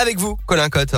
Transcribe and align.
avec 0.00 0.18
vous, 0.18 0.36
Colin 0.46 0.68
Cotte. 0.68 0.96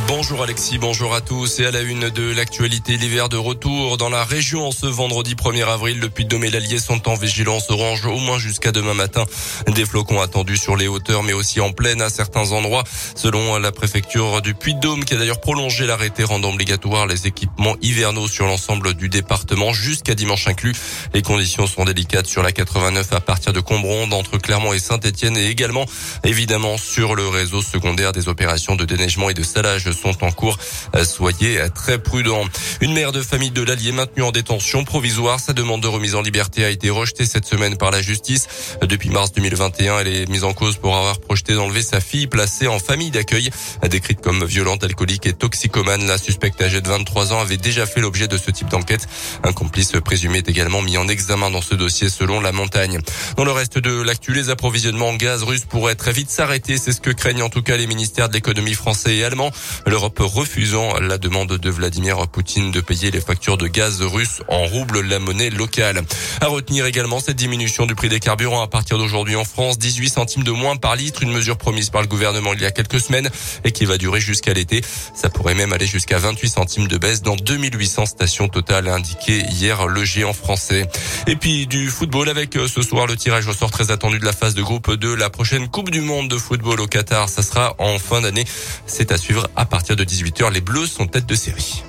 Bonjour 0.00 0.42
Alexis, 0.42 0.76
bonjour 0.76 1.14
à 1.14 1.22
tous. 1.22 1.58
Et 1.58 1.66
à 1.66 1.70
la 1.70 1.80
une 1.80 2.10
de 2.10 2.30
l'actualité, 2.30 2.98
l'hiver 2.98 3.30
de 3.30 3.38
retour 3.38 3.96
dans 3.96 4.10
la 4.10 4.24
région 4.24 4.70
ce 4.70 4.86
vendredi 4.86 5.34
1er 5.34 5.64
avril. 5.64 5.98
Le 6.00 6.10
Puy-de-Dôme 6.10 6.44
et 6.44 6.50
l'Allier 6.50 6.78
sont 6.78 7.08
en 7.08 7.14
vigilance 7.14 7.70
orange 7.70 8.04
au 8.04 8.18
moins 8.18 8.38
jusqu'à 8.38 8.72
demain 8.72 8.92
matin. 8.92 9.24
Des 9.68 9.86
flocons 9.86 10.20
attendus 10.20 10.58
sur 10.58 10.76
les 10.76 10.86
hauteurs 10.86 11.22
mais 11.22 11.32
aussi 11.32 11.60
en 11.60 11.72
plaine 11.72 12.02
à 12.02 12.10
certains 12.10 12.52
endroits. 12.52 12.84
Selon 13.14 13.56
la 13.58 13.72
préfecture 13.72 14.42
du 14.42 14.54
Puy-de-Dôme 14.54 15.04
qui 15.04 15.14
a 15.14 15.16
d'ailleurs 15.16 15.40
prolongé 15.40 15.86
l'arrêté 15.86 16.24
rendant 16.24 16.52
obligatoire 16.52 17.06
les 17.06 17.26
équipements 17.26 17.76
hivernaux 17.80 18.28
sur 18.28 18.46
l'ensemble 18.46 18.94
du 18.94 19.08
département 19.08 19.72
jusqu'à 19.72 20.14
dimanche 20.14 20.46
inclus. 20.46 20.74
Les 21.14 21.22
conditions 21.22 21.66
sont 21.66 21.84
délicates 21.84 22.26
sur 22.26 22.42
la 22.42 22.52
89 22.52 23.14
à 23.14 23.20
partir 23.20 23.54
de 23.54 23.60
Combronde 23.60 24.12
entre 24.12 24.36
Clermont 24.36 24.74
et 24.74 24.78
Saint-Etienne 24.78 25.38
et 25.38 25.46
également 25.46 25.86
évidemment 26.22 26.76
sur 26.76 27.14
le 27.14 27.26
réseau 27.28 27.62
secondaire 27.62 28.12
des 28.12 28.28
opérations 28.28 28.76
de 28.76 28.84
déneigement 28.84 29.30
et 29.30 29.34
de 29.34 29.42
salage 29.42 29.85
sont 29.92 30.24
en 30.24 30.30
cours. 30.30 30.58
Euh, 30.94 31.04
soyez 31.04 31.60
très 31.74 31.98
prudents. 31.98 32.44
Une 32.80 32.92
mère 32.92 33.12
de 33.12 33.22
famille 33.22 33.50
de 33.50 33.62
l'Allier 33.62 33.92
maintenue 33.92 34.22
en 34.22 34.32
détention 34.32 34.84
provisoire. 34.84 35.40
Sa 35.40 35.52
demande 35.52 35.82
de 35.82 35.88
remise 35.88 36.14
en 36.14 36.22
liberté 36.22 36.64
a 36.64 36.70
été 36.70 36.90
rejetée 36.90 37.26
cette 37.26 37.46
semaine 37.46 37.76
par 37.76 37.90
la 37.90 38.02
justice. 38.02 38.48
Depuis 38.82 39.10
mars 39.10 39.32
2021, 39.32 40.00
elle 40.00 40.08
est 40.08 40.28
mise 40.28 40.44
en 40.44 40.52
cause 40.52 40.76
pour 40.76 40.96
avoir 40.96 41.18
projeté 41.20 41.54
d'enlever 41.54 41.82
sa 41.82 42.00
fille 42.00 42.26
placée 42.26 42.66
en 42.66 42.78
famille 42.78 43.10
d'accueil. 43.10 43.50
Décrite 43.88 44.20
comme 44.20 44.44
violente, 44.44 44.84
alcoolique 44.84 45.26
et 45.26 45.32
toxicomane, 45.32 46.06
la 46.06 46.18
suspecte 46.18 46.60
âgée 46.60 46.80
de 46.80 46.88
23 46.88 47.32
ans 47.32 47.40
avait 47.40 47.56
déjà 47.56 47.86
fait 47.86 48.00
l'objet 48.00 48.28
de 48.28 48.36
ce 48.36 48.50
type 48.50 48.68
d'enquête. 48.68 49.08
Un 49.42 49.52
complice 49.52 49.92
présumé 50.04 50.38
est 50.38 50.48
également 50.48 50.82
mis 50.82 50.96
en 50.96 51.08
examen 51.08 51.50
dans 51.50 51.62
ce 51.62 51.74
dossier 51.74 52.08
selon 52.08 52.40
la 52.40 52.52
montagne. 52.52 53.00
Dans 53.36 53.44
le 53.44 53.52
reste 53.52 53.78
de 53.78 54.02
l'actu, 54.02 54.32
les 54.32 54.50
approvisionnements 54.50 55.08
en 55.08 55.16
gaz 55.16 55.42
russe 55.42 55.64
pourraient 55.64 55.94
très 55.94 56.12
vite 56.12 56.30
s'arrêter. 56.30 56.78
C'est 56.78 56.92
ce 56.92 57.00
que 57.00 57.10
craignent 57.10 57.42
en 57.42 57.48
tout 57.48 57.62
cas 57.62 57.76
les 57.76 57.86
ministères 57.86 58.28
de 58.28 58.34
l'économie 58.34 58.74
français 58.74 59.16
et 59.16 59.24
allemand. 59.24 59.50
L'Europe 59.84 60.18
refusant 60.20 60.98
la 61.00 61.18
demande 61.18 61.52
de 61.58 61.70
Vladimir 61.70 62.26
Poutine 62.28 62.70
de 62.70 62.80
payer 62.80 63.10
les 63.10 63.20
factures 63.20 63.56
de 63.56 63.66
gaz 63.66 64.00
russe 64.02 64.42
en 64.48 64.64
rouble, 64.66 65.00
la 65.00 65.18
monnaie 65.18 65.50
locale. 65.50 66.02
À 66.40 66.46
retenir 66.46 66.86
également 66.86 67.20
cette 67.20 67.36
diminution 67.36 67.86
du 67.86 67.94
prix 67.94 68.08
des 68.08 68.20
carburants 68.20 68.62
à 68.62 68.68
partir 68.68 68.98
d'aujourd'hui 68.98 69.36
en 69.36 69.44
France, 69.44 69.78
18 69.78 70.08
centimes 70.08 70.42
de 70.42 70.50
moins 70.50 70.76
par 70.76 70.96
litre, 70.96 71.22
une 71.22 71.32
mesure 71.32 71.58
promise 71.58 71.90
par 71.90 72.02
le 72.02 72.08
gouvernement 72.08 72.52
il 72.54 72.60
y 72.60 72.66
a 72.66 72.70
quelques 72.70 73.00
semaines 73.00 73.28
et 73.64 73.72
qui 73.72 73.84
va 73.84 73.98
durer 73.98 74.20
jusqu'à 74.20 74.52
l'été. 74.52 74.82
Ça 75.14 75.28
pourrait 75.30 75.54
même 75.54 75.72
aller 75.72 75.86
jusqu'à 75.86 76.18
28 76.18 76.48
centimes 76.48 76.88
de 76.88 76.98
baisse 76.98 77.22
dans 77.22 77.36
2800 77.36 78.06
stations 78.06 78.48
totales, 78.48 78.88
a 78.88 78.94
indiqué 78.94 79.44
hier 79.50 79.86
le 79.86 80.04
géant 80.04 80.32
français. 80.32 80.86
Et 81.26 81.36
puis 81.36 81.66
du 81.66 81.88
football 81.88 82.28
avec 82.28 82.56
euh, 82.56 82.68
ce 82.68 82.82
soir 82.82 83.06
le 83.06 83.16
tirage 83.16 83.46
au 83.46 83.52
sort 83.52 83.70
très 83.70 83.90
attendu 83.90 84.18
de 84.18 84.24
la 84.24 84.32
phase 84.32 84.54
de 84.54 84.62
groupe 84.62 84.94
de 84.94 85.12
la 85.12 85.30
prochaine 85.30 85.68
Coupe 85.68 85.90
du 85.90 86.00
Monde 86.00 86.28
de 86.28 86.38
football 86.38 86.80
au 86.80 86.86
Qatar. 86.86 87.28
Ça 87.28 87.42
sera 87.42 87.74
en 87.78 87.98
fin 87.98 88.20
d'année. 88.20 88.44
C'est 88.86 89.12
à 89.12 89.18
suivre 89.18 89.48
à 89.56 89.64
partir 89.64 89.96
de 89.96 90.04
18h. 90.04 90.52
Les 90.52 90.60
Bleus 90.60 90.86
sont 90.86 91.06
tête 91.06 91.26
de 91.26 91.34
série. 91.34 91.82